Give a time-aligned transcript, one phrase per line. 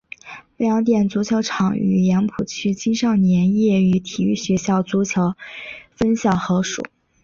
[0.57, 5.35] 白洋淀足球场与杨浦区青少年业余体育学校足球
[5.93, 6.81] 分校合署。